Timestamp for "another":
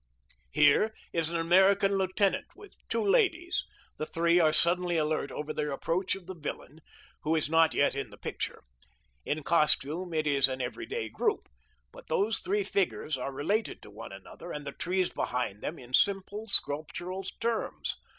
14.11-14.51